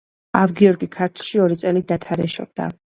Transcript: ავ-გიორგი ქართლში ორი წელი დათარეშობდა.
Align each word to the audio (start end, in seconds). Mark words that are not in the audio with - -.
ავ-გიორგი 0.39 0.89
ქართლში 0.97 1.45
ორი 1.47 1.61
წელი 1.67 1.87
დათარეშობდა. 1.95 2.75